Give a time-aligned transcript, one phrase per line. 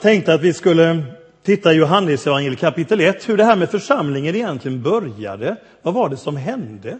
[0.00, 1.02] tänkte att vi skulle
[1.42, 5.56] titta i Johannesevangeliet kapitel 1, hur det här med församlingen egentligen började.
[5.82, 6.98] Vad var det som hände?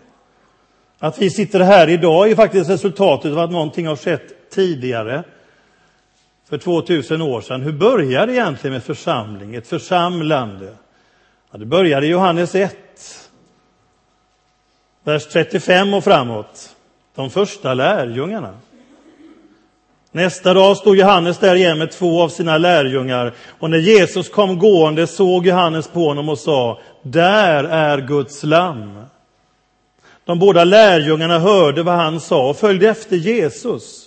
[0.98, 5.24] Att vi sitter här idag är faktiskt resultatet av att någonting har skett tidigare,
[6.48, 7.60] för 2000 år sedan.
[7.60, 10.75] Hur började det egentligen med församling, ett församlande?
[11.51, 12.77] Ja, det började i Johannes 1,
[15.05, 16.77] vers 35 och framåt.
[17.14, 18.55] De första lärjungarna.
[20.12, 23.32] Nästa dag stod Johannes där igen med två av sina lärjungar.
[23.58, 29.04] Och när Jesus kom gående såg Johannes på honom och sa, där är Guds lamm.
[30.25, 34.06] De båda lärjungarna hörde vad han sa och följde efter Jesus.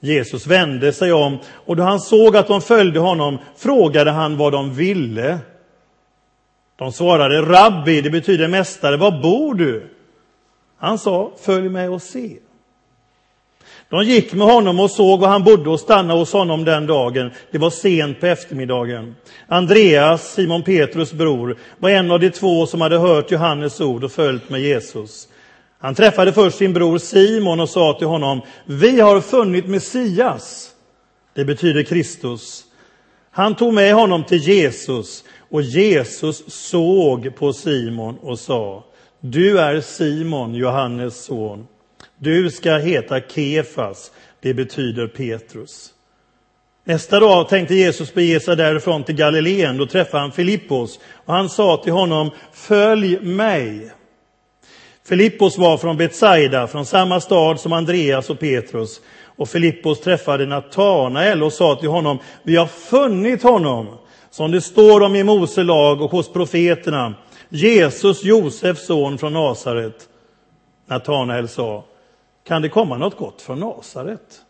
[0.00, 4.52] Jesus vände sig om och då han såg att de följde honom frågade han vad
[4.52, 5.38] de ville.
[6.76, 9.90] De svarade, rabbi, det betyder mästare, var bor du?
[10.78, 12.38] Han sa, följ med och se.
[13.92, 17.30] De gick med honom och såg var han bodde och stannade hos honom den dagen.
[17.50, 19.16] Det var sent på eftermiddagen.
[19.46, 24.12] Andreas, Simon Petrus bror, var en av de två som hade hört Johannes ord och
[24.12, 25.28] följt med Jesus.
[25.78, 30.70] Han träffade först sin bror Simon och sa till honom, vi har funnit Messias.
[31.34, 32.64] Det betyder Kristus.
[33.30, 38.84] Han tog med honom till Jesus och Jesus såg på Simon och sa,
[39.20, 41.66] du är Simon, Johannes son.
[42.22, 45.90] Du ska heta Kefas, det betyder Petrus.
[46.84, 49.76] Nästa dag tänkte Jesus bege sig därifrån till Galileen.
[49.76, 53.90] Då träffade han Filippos och han sa till honom, följ mig.
[55.08, 59.00] Filippos var från Betsaida, från samma stad som Andreas och Petrus.
[59.24, 63.98] Och Filippos träffade Natanael och sa till honom, vi har funnit honom,
[64.30, 67.14] som det står om i Mose lag och hos profeterna,
[67.48, 70.08] Jesus, Josefs son från Nasaret.
[70.86, 71.84] Natanael sa,
[72.44, 74.42] kan det komma något gott från Nasaret?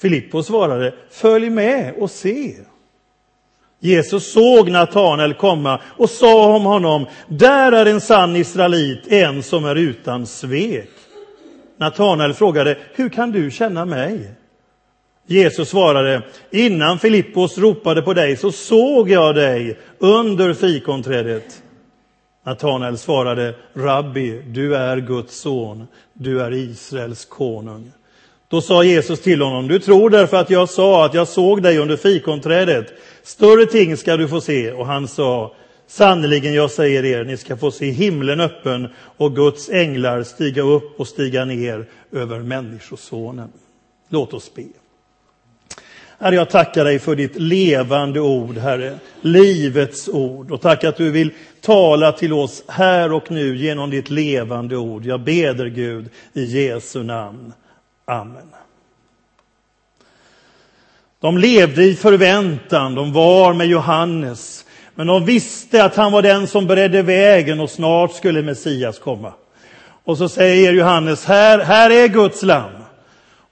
[0.00, 2.54] Filippos svarade, följ med och se.
[3.80, 9.64] Jesus såg Natanael komma och sa om honom, där är en sann israelit, en som
[9.64, 10.90] är utan svek.
[11.76, 14.30] Natanael frågade, hur kan du känna mig?
[15.26, 21.63] Jesus svarade, innan Filippos ropade på dig så såg jag dig under fikonträdet.
[22.44, 27.92] Natanael svarade, Rabbi, du är Guds son, du är Israels konung.
[28.48, 31.78] Då sa Jesus till honom, du tror därför att jag sa att jag såg dig
[31.78, 32.86] under fikonträdet.
[33.22, 34.72] Större ting ska du få se.
[34.72, 35.54] Och han sa,
[35.86, 41.00] sannerligen jag säger er, ni ska få se himlen öppen och Guds änglar stiga upp
[41.00, 43.52] och stiga ner över Människosonen.
[44.08, 44.83] Låt oss be.
[46.18, 50.50] Herre, jag tackar dig för ditt levande ord, Herre, livets ord.
[50.50, 51.30] Och tack att du vill
[51.60, 55.04] tala till oss här och nu genom ditt levande ord.
[55.04, 57.52] Jag beder Gud i Jesu namn.
[58.04, 58.48] Amen.
[61.20, 64.64] De levde i förväntan, de var med Johannes.
[64.94, 69.32] Men de visste att han var den som beredde vägen och snart skulle Messias komma.
[70.04, 72.83] Och så säger Johannes, här, här är Guds lamm.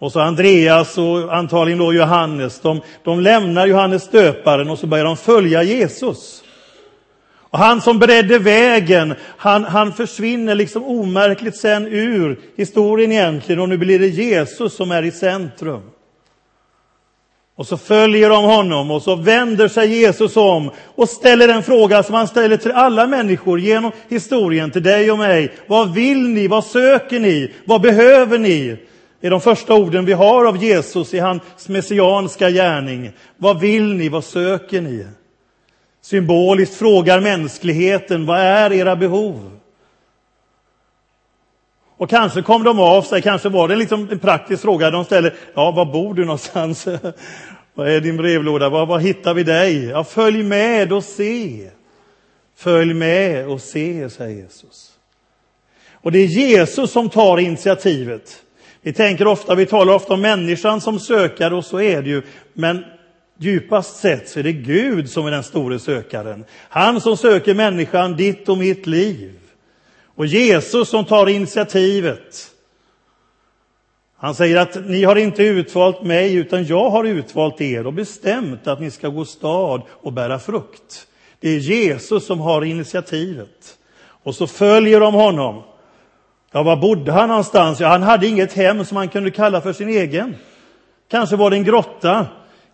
[0.02, 5.04] Och så Andreas och antagligen då Johannes, de, de lämnar Johannes döparen och så börjar
[5.04, 6.42] de följa Jesus.
[7.34, 13.68] Och han som beredde vägen, han, han försvinner liksom omärkligt sen ur historien egentligen och
[13.68, 15.82] nu blir det Jesus som är i centrum.
[17.56, 22.02] Och så följer de honom och så vänder sig Jesus om och ställer en fråga
[22.02, 25.52] som han ställer till alla människor genom historien, till dig och mig.
[25.66, 26.48] Vad vill ni?
[26.48, 27.52] Vad söker ni?
[27.64, 28.76] Vad behöver ni?
[29.22, 33.10] Är de första orden vi har av Jesus i hans messianska gärning.
[33.36, 34.08] Vad vill ni?
[34.08, 35.06] Vad söker ni?
[36.00, 39.58] Symboliskt frågar mänskligheten, vad är era behov?
[41.96, 44.90] Och kanske kom de av sig, kanske var det liksom en praktisk fråga.
[44.90, 46.86] De ställer, ja, var bor du någonstans?
[47.74, 48.68] vad är din brevlåda?
[48.68, 49.84] Var, var hittar vi dig?
[49.84, 51.70] Ja, följ med och se.
[52.56, 54.92] Följ med och se, säger Jesus.
[55.92, 58.41] Och det är Jesus som tar initiativet.
[58.82, 62.22] Vi tänker ofta, vi talar ofta om människan som sökare och så är det ju.
[62.52, 62.84] Men
[63.38, 66.44] djupast sett så är det Gud som är den store sökaren.
[66.68, 69.38] Han som söker människan, ditt och mitt liv.
[70.14, 72.48] Och Jesus som tar initiativet.
[74.16, 78.66] Han säger att ni har inte utvalt mig utan jag har utvalt er och bestämt
[78.66, 81.06] att ni ska gå stad och bära frukt.
[81.40, 83.78] Det är Jesus som har initiativet.
[84.22, 85.62] Och så följer de honom.
[86.52, 87.80] Ja, var bodde han någonstans?
[87.80, 90.36] Ja, han hade inget hem som han kunde kalla för sin egen.
[91.10, 92.26] Kanske var det en grotta.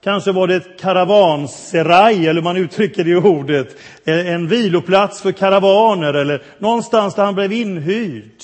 [0.04, 3.76] Kanske var det ett karavanseraj, eller man uttrycker det i ordet.
[4.04, 8.42] Eh, en viloplats för karavaner, eller någonstans där han blev inhyrd.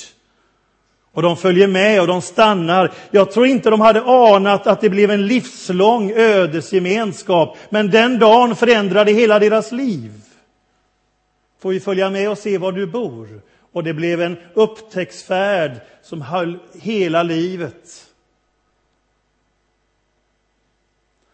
[1.13, 2.93] Och de följer med och de stannar.
[3.11, 7.57] Jag tror inte de hade anat att det blev en livslång ödesgemenskap.
[7.69, 10.13] Men den dagen förändrade hela deras liv.
[11.63, 13.41] Får vi följa med och se var du bor?
[13.75, 18.07] Och det blev en upptäcktsfärd som höll hela livet.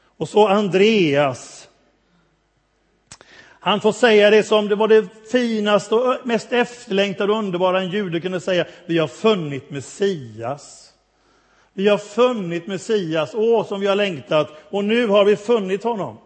[0.02, 1.68] Och så Andreas.
[3.42, 7.90] Han får säga det som det var det finaste och mest efterlängtade och underbara en
[7.90, 8.66] jude kunde säga.
[8.86, 10.92] Vi har funnit Messias.
[11.72, 16.18] Vi har funnit Messias, åh som vi har längtat, och nu har vi funnit honom.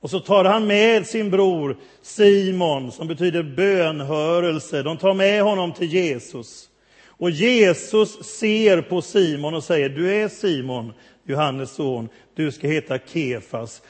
[0.00, 4.82] Och så tar han med sin bror Simon, som betyder bönhörelse.
[4.82, 6.68] De tar med honom till Jesus.
[7.06, 10.92] Och Jesus ser på Simon och säger, du är Simon,
[11.24, 13.82] Johannes son, du ska heta Kefas,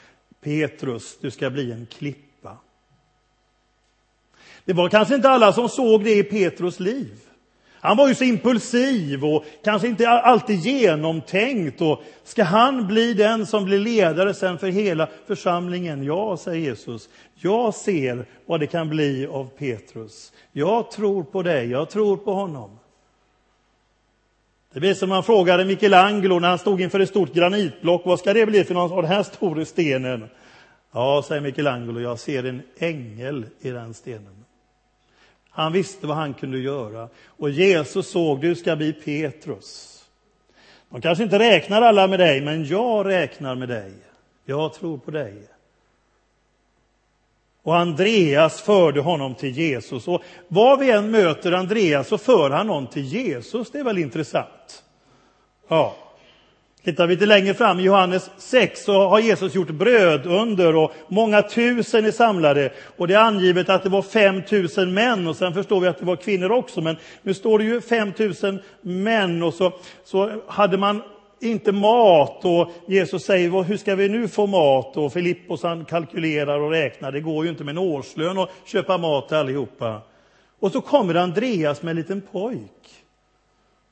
[0.43, 2.57] Petrus, du ska bli en klippa.
[4.65, 7.19] Det var kanske inte alla som såg det i Petrus liv.
[7.81, 11.81] Han var ju så impulsiv och kanske inte alltid genomtänkt.
[11.81, 16.03] Och ska han bli den som blir ledare sen för hela församlingen?
[16.03, 17.09] Ja, säger Jesus.
[17.35, 20.33] Jag ser vad det kan bli av Petrus.
[20.51, 22.79] Jag tror på dig, jag tror på honom.
[24.73, 28.01] Det blir som man frågade Michelangelo när han stod inför ett stort granitblock.
[28.05, 30.29] Vad ska det bli för någon av den här stora stenen?
[30.91, 34.45] Ja, säger Michelangelo, jag ser en ängel i den stenen.
[35.49, 37.09] Han visste vad han kunde göra.
[37.25, 40.03] Och Jesus såg, du ska bli Petrus.
[40.89, 43.93] De kanske inte räknar alla med dig, men jag räknar med dig.
[44.45, 45.47] Jag tror på dig.
[47.63, 50.07] Och Andreas förde honom till Jesus.
[50.07, 53.71] Och var vi än möter Andreas så för han någon till Jesus.
[53.71, 54.83] Det är väl intressant?
[55.67, 55.95] Ja.
[56.83, 61.41] Tittar vi lite längre fram i Johannes 6 så har Jesus gjort brödunder och många
[61.41, 62.73] tusen är samlade.
[62.97, 64.41] Och det är angivet att det var 5
[64.77, 66.81] 000 män och sen förstår vi att det var kvinnor också.
[66.81, 68.11] Men nu står det ju 5
[68.43, 69.71] 000 män och så,
[70.03, 71.01] så hade man
[71.41, 74.97] inte mat och Jesus säger hur ska vi nu få mat?
[74.97, 77.11] Och Filippos han kalkylerar och räknar.
[77.11, 80.01] Det går ju inte med en årslön att köpa mat till allihopa.
[80.59, 83.05] Och så kommer Andreas med en liten pojk.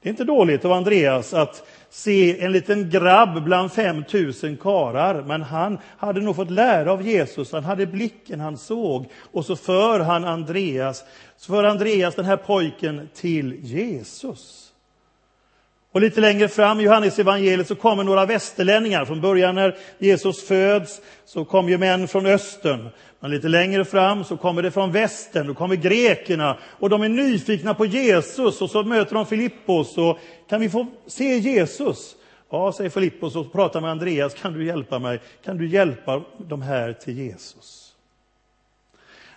[0.02, 5.42] Det är inte dåligt av Andreas att se en liten grabb bland 5000 karar, men
[5.42, 9.12] han hade nog fått lära av Jesus, han hade blicken, han såg.
[9.32, 11.04] Och så för han Andreas,
[11.38, 14.74] så för Andreas den här pojken till Jesus.
[15.98, 19.06] Och lite längre fram i Johannes evangeliet så kommer några västerlänningar.
[19.06, 22.90] Från början när Jesus föds så kom ju män från östern.
[23.20, 26.58] Men lite längre fram så kommer det från västern, då kommer grekerna.
[26.80, 30.18] Och de är nyfikna på Jesus och så möter de Filippos och
[30.50, 32.16] kan vi få se Jesus?
[32.52, 35.20] Ja, säger Filippos och pratar med Andreas, kan du hjälpa mig?
[35.46, 37.94] Kan du hjälpa de här till Jesus?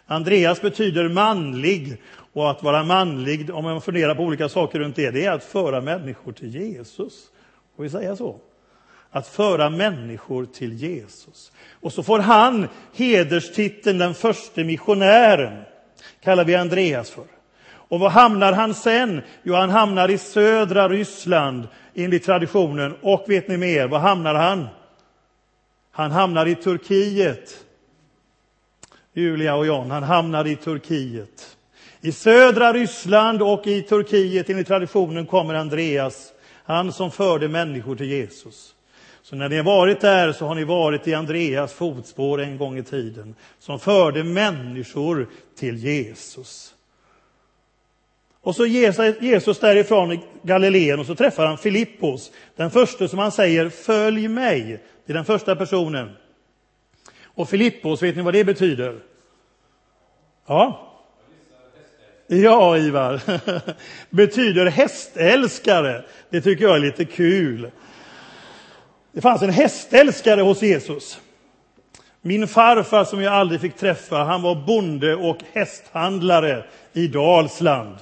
[0.07, 2.03] Andreas betyder manlig
[2.33, 5.45] och att vara manlig, om man funderar på olika saker runt det, det är att
[5.45, 7.31] föra människor till Jesus.
[7.77, 8.37] Får vi säga så?
[9.11, 11.53] Att föra människor till Jesus.
[11.81, 15.63] Och så får han hederstiteln den första missionären,
[16.23, 17.25] kallar vi Andreas för.
[17.91, 19.23] Och var hamnar han sen?
[19.43, 22.95] Jo, han hamnar i södra Ryssland enligt traditionen.
[23.03, 24.69] Och vet ni mer, var hamnar han?
[25.91, 27.65] Han hamnar i Turkiet.
[29.13, 31.57] Julia och Jan, han hamnar i Turkiet.
[32.03, 36.33] I södra Ryssland och i Turkiet, enligt traditionen, kommer Andreas,
[36.65, 38.75] han som förde människor till Jesus.
[39.23, 42.79] Så när ni har varit där så har ni varit i Andreas fotspår en gång
[42.79, 46.75] i tiden, som förde människor till Jesus.
[48.41, 53.19] Och så ger Jesus därifrån i Galileen och så träffar han Filippos, den första som
[53.19, 54.83] han säger följ mig.
[55.07, 56.11] Det är den första personen.
[57.23, 59.01] Och Filippos, vet ni vad det betyder?
[60.47, 60.90] Ja,
[62.33, 63.21] Ja, Ivar.
[64.11, 66.05] Betyder hästälskare.
[66.31, 67.71] Det tycker jag är lite kul.
[69.13, 71.21] Det fanns en hästälskare hos Jesus.
[72.23, 77.97] Min farfar som jag aldrig fick träffa, han var bonde och hästhandlare i Dalsland.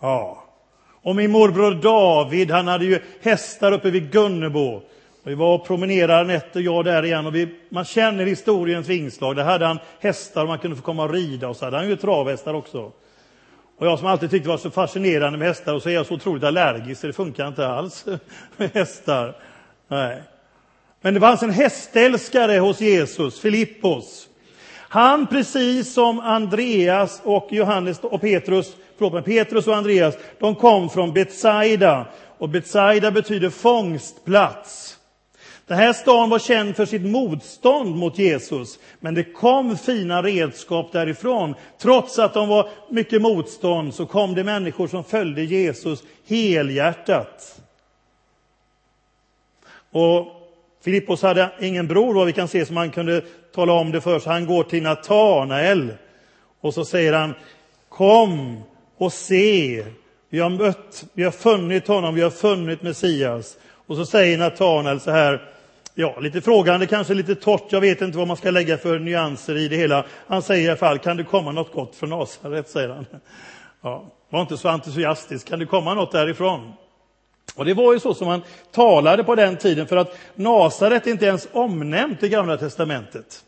[0.00, 0.44] Ja.
[1.02, 4.82] Och min morbror David, han hade ju hästar uppe vid Gunnebo.
[5.24, 9.36] Vi var och promenerade nätter, jag där igen, och vi, man känner historiens vingslag.
[9.36, 11.88] Där hade han hästar och man kunde få komma och rida och så hade han
[11.88, 12.92] ju travhästar också.
[13.80, 16.06] Och jag som alltid tyckte det var så fascinerande med hästar, och så är jag
[16.06, 18.04] så otroligt allergisk så det funkar inte alls
[18.56, 19.36] med hästar.
[19.88, 20.22] Nej.
[21.00, 24.28] Men det fanns en hästälskare hos Jesus, Filippos.
[24.72, 31.12] Han, precis som Andreas och Johannes och Petrus, förlåt, Petrus och Andreas, de kom från
[31.12, 32.06] Betsaida.
[32.38, 34.96] Och Betsaida betyder fångstplats.
[35.70, 40.92] Den här stan var känd för sitt motstånd mot Jesus, men det kom fina redskap
[40.92, 41.54] därifrån.
[41.78, 47.60] Trots att de var mycket motstånd så kom det människor som följde Jesus helhjärtat.
[49.90, 50.26] Och
[50.84, 53.20] Filippos hade ingen bror, vad vi kan se, som han kunde
[53.54, 55.92] tala om det för, så han går till Natanael
[56.60, 57.34] och så säger han
[57.88, 58.62] Kom
[58.96, 59.84] och se,
[60.30, 63.58] vi har mött, vi har funnit honom, vi har funnit Messias.
[63.86, 65.50] Och så säger Natanael så här,
[66.00, 69.56] ja, lite frågande, kanske lite torrt, jag vet inte vad man ska lägga för nyanser
[69.56, 70.04] i det hela.
[70.26, 73.06] Han säger i alla fall, kan det komma något gott från Nasaret, säger han.
[73.82, 76.72] Ja, var inte så entusiastisk, kan det komma något därifrån?
[77.54, 78.42] Och det var ju så som man
[78.72, 83.44] talade på den tiden, för att Nasaret är inte ens omnämnt i Gamla Testamentet.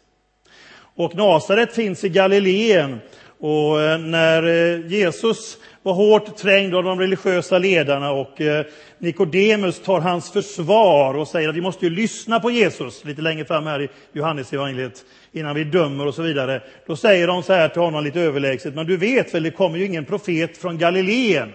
[0.94, 3.00] Och Nasaret finns i Galileen.
[3.44, 8.66] Och eh, när eh, Jesus var hårt trängd av de religiösa ledarna och eh,
[8.98, 13.44] Nikodemus tar hans försvar och säger att vi måste ju lyssna på Jesus, lite längre
[13.44, 16.62] fram här i Johannesevangeliet innan vi dömer och så vidare.
[16.86, 19.78] Då säger de så här till honom lite överlägset, men du vet väl, det kommer
[19.78, 21.52] ju ingen profet från Galileen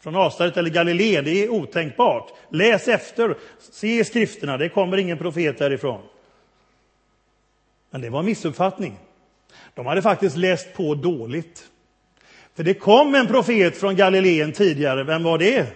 [0.00, 2.32] från Nasaret eller Galileen, det är otänkbart.
[2.50, 6.00] Läs efter, se i skrifterna, det kommer ingen profet därifrån.
[7.90, 8.98] Men det var en missuppfattning.
[9.74, 11.62] De hade faktiskt läst på dåligt.
[12.56, 15.66] För det kom en profet från Galileen tidigare, vem var det?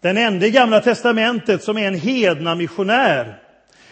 [0.00, 3.42] Den enda i Gamla Testamentet som är en hedna missionär.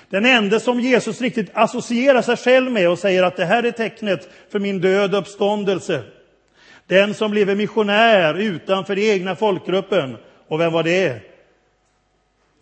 [0.08, 3.70] Den enda som Jesus riktigt associerar sig själv med och säger att det här är
[3.70, 6.02] tecknet för min död och uppståndelse.
[6.86, 10.16] Den som blev missionär utanför den egna folkgruppen.
[10.48, 11.20] Och vem var det?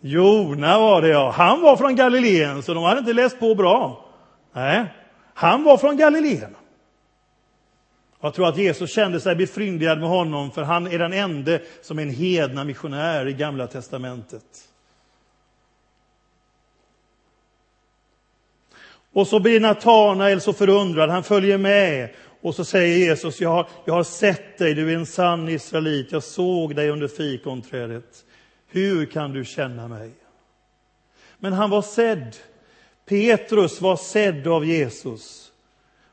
[0.01, 1.31] Jona var det, ja.
[1.31, 4.07] Han var från Galileen, så de hade inte läst på bra.
[4.53, 4.85] Nej,
[5.43, 6.57] han var från Galileen.
[8.21, 11.99] Jag tror att Jesus kände sig befryndigad med honom, för han är den enda som
[11.99, 14.45] är en hedna missionär i Gamla testamentet.
[19.13, 22.09] Och så blir Natanael så förundrad, han följer med
[22.41, 26.13] och så säger Jesus, jag har, jag har sett dig, du är en sann israelit,
[26.13, 28.25] jag såg dig under fikonträdet.
[28.69, 30.11] Hur kan du känna mig?
[31.39, 32.37] Men han var sedd.
[33.13, 35.53] Petrus var sedd av Jesus.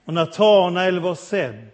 [0.05, 1.71] Och Natanael var sedd.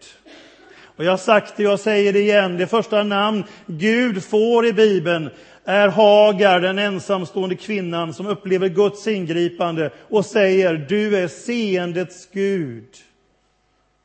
[0.96, 4.74] Och jag har sagt det, jag säger det igen, det första namn Gud får i
[4.74, 5.30] Bibeln
[5.64, 12.90] är Hagar, den ensamstående kvinnan som upplever Guds ingripande och säger, du är seendets Gud.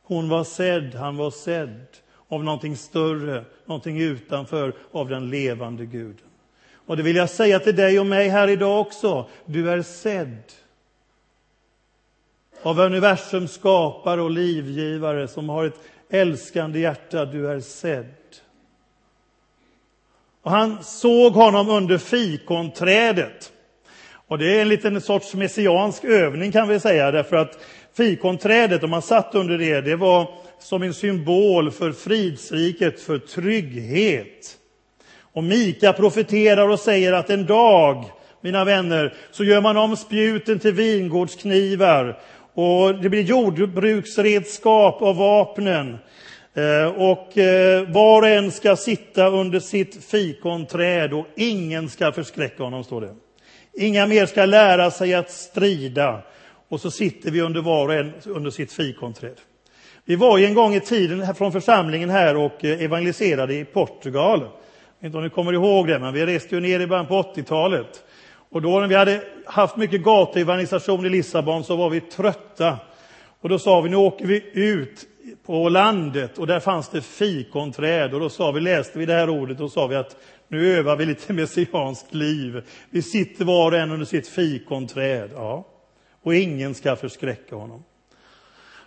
[0.03, 1.87] Hon var sedd, han var sedd
[2.29, 6.29] av någonting större, någonting utanför, av den levande Guden.
[6.87, 9.29] Och det vill jag säga till dig och mig här idag också.
[9.47, 10.43] Du är sedd
[12.62, 17.25] av universums skapare och livgivare som har ett älskande hjärta.
[17.25, 18.14] Du är sedd.
[20.43, 23.52] Och han såg honom under fikonträdet.
[24.26, 27.59] Och det är en liten sorts messiansk övning kan vi säga, därför att
[27.97, 34.57] Fikonträdet, om man satt under det, det var som en symbol för fridsriket, för trygghet.
[35.33, 38.05] Och Mika profeterar och säger att en dag,
[38.40, 42.21] mina vänner, så gör man om spjuten till vingårdsknivar
[42.54, 45.99] och det blir jordbruksredskap av vapnen.
[46.54, 52.62] Eh, och eh, var och en ska sitta under sitt fikonträd och ingen ska förskräcka
[52.62, 53.14] honom, står det.
[53.73, 56.23] Inga mer ska lära sig att strida
[56.69, 59.37] och så sitter vi under var och en under sitt fikonträd.
[60.04, 64.40] Vi var ju en gång i tiden från församlingen här och eh, evangeliserade i Portugal.
[64.40, 64.49] Jag
[65.00, 67.23] vet inte om ni kommer ihåg det, men vi reste ju ner i början på
[67.23, 68.04] 80-talet.
[68.50, 72.78] Och då när vi hade haft mycket gatuevangelisation i Lissabon så var vi trötta.
[73.40, 75.07] Och då sa vi, nu åker vi ut
[75.47, 78.14] på landet och där fanns det fikonträd.
[78.14, 80.16] Och då sa vi, läste vi det här ordet och sa vi att
[80.49, 82.62] nu övar vi lite messianskt liv.
[82.90, 85.30] Vi sitter var och en under sitt fikonträd.
[85.35, 85.66] Ja
[86.23, 87.85] och ingen ska förskräcka honom.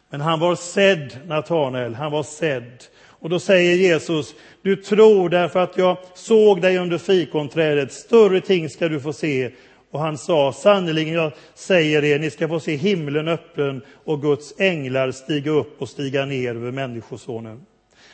[0.10, 2.84] Men han var sedd, Natanael, han var sedd.
[3.24, 8.70] Och då säger Jesus, du tror därför att jag såg dig under fikonträdet, större ting
[8.70, 9.52] ska du få se.
[9.92, 14.60] Och han sa, sannerligen jag säger er, ni ska få se himlen öppen och Guds
[14.60, 17.56] änglar stiga upp och stiga ner över Människosonen.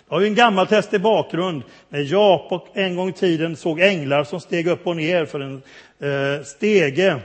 [0.10, 1.64] Det har ju en gammaltestig bakgrund.
[1.90, 5.62] När Jakob en gång i tiden såg änglar som steg upp och ner för en
[6.00, 7.20] eh, stege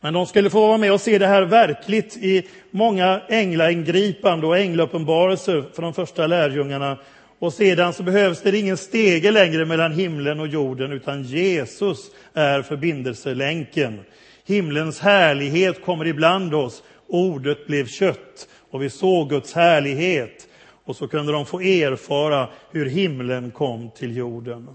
[0.00, 4.58] men de skulle få vara med och se det här verkligt i många änglaingripande och
[4.58, 6.98] änglauppenbarelser för de första lärjungarna.
[7.38, 12.62] Och sedan så behövs det ingen stege längre mellan himlen och jorden, utan Jesus är
[12.62, 14.00] förbindelselänken.
[14.46, 16.82] Himlens härlighet kommer ibland oss.
[17.06, 20.46] Ordet blev kött och vi såg Guds härlighet.
[20.84, 24.68] Och så kunde de få erfara hur himlen kom till jorden.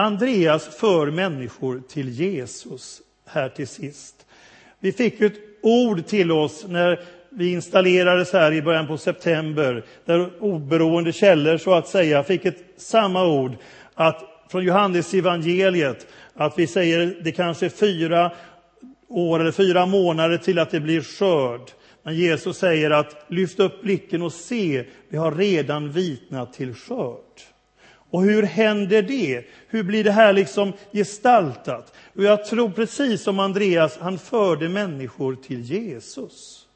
[0.00, 4.26] Andreas för människor till Jesus här till sist.
[4.78, 10.42] Vi fick ett ord till oss när vi installerades här i början på september, där
[10.42, 13.56] oberoende källor så att säga fick ett samma ord
[13.94, 18.32] att från Johannes evangeliet att vi säger det kanske är fyra
[19.08, 21.70] år eller fyra månader till att det blir skörd.
[22.02, 27.40] Men Jesus säger att lyft upp blicken och se, vi har redan vitnat till skörd.
[28.10, 29.44] Och hur händer det?
[29.68, 31.94] Hur blir det här liksom gestaltat?
[32.16, 36.66] Och jag tror precis som Andreas, han förde människor till Jesus.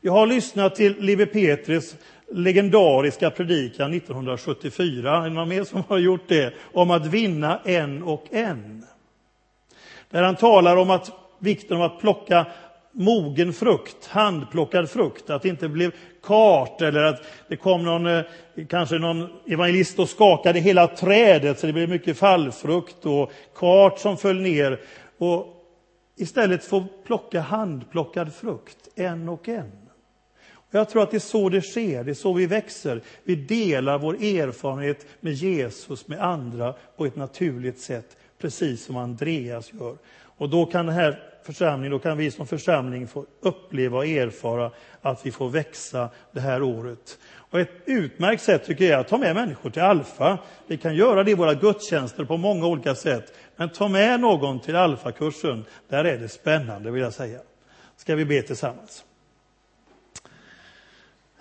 [0.00, 1.96] Jag har lyssnat till Lewi Petris
[2.32, 8.02] legendariska predikan 1974, är det någon mer som har gjort det, om att vinna en
[8.02, 8.84] och en.
[10.10, 12.46] Där han talar om att vikten av att plocka
[12.94, 18.24] mogen frukt, handplockad frukt, att det inte blev kart eller att det kom någon, eh,
[18.68, 24.16] kanske någon evangelist och skakade hela trädet så det blev mycket fallfrukt och kart som
[24.16, 24.80] föll ner.
[25.18, 25.46] Och
[26.16, 29.72] istället få plocka handplockad frukt, en och en.
[30.52, 33.00] Och jag tror att det är så det sker, det är så vi växer.
[33.24, 39.72] Vi delar vår erfarenhet med Jesus, med andra, på ett naturligt sätt, precis som Andreas
[39.72, 39.96] gör.
[40.36, 44.70] Och då kan den här församling, då kan vi som församling få uppleva och erfara
[45.02, 47.18] att vi får växa det här året.
[47.50, 50.38] Och ett utmärkt sätt tycker jag är att ta med människor till Alfa.
[50.66, 53.32] Vi kan göra det i våra gudstjänster på många olika sätt.
[53.56, 57.40] Men ta med någon till Alfa-kursen, där är det spännande vill jag säga.
[57.96, 59.04] Ska vi be tillsammans.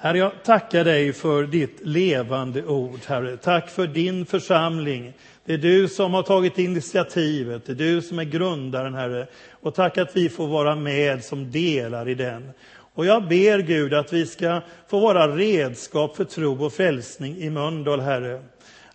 [0.03, 3.37] Herre, jag tackar dig för ditt levande ord, Herre.
[3.37, 5.13] Tack för din församling.
[5.45, 9.27] Det är du som har tagit initiativet, det är du som är grundaren, Herre.
[9.51, 12.49] Och tack att vi får vara med som delar i den.
[12.93, 17.49] Och jag ber Gud att vi ska få vara redskap för tro och frälsning i
[17.49, 18.41] Mölndal, Herre.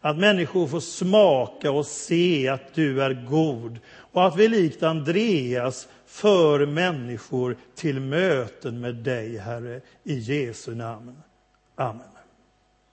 [0.01, 3.79] Att människor får smaka och se att du är god.
[4.13, 11.23] Och att vi likt Andreas för människor till möten med dig, Herre, i Jesu namn.
[11.77, 12.18] Amen.